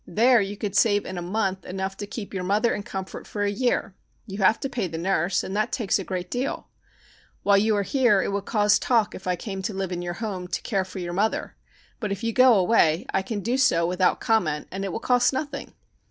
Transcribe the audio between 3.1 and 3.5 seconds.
for